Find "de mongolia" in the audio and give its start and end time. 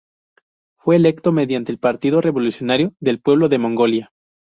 3.49-4.11